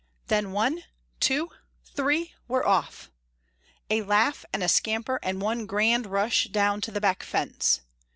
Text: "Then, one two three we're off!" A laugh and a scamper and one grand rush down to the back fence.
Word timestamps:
"Then, 0.29 0.51
one 0.51 0.83
two 1.19 1.51
three 1.85 2.33
we're 2.47 2.65
off!" 2.65 3.11
A 3.91 4.01
laugh 4.01 4.43
and 4.51 4.63
a 4.63 4.67
scamper 4.67 5.19
and 5.21 5.39
one 5.39 5.67
grand 5.67 6.07
rush 6.07 6.45
down 6.45 6.81
to 6.81 6.89
the 6.91 6.99
back 6.99 7.21
fence. 7.21 7.81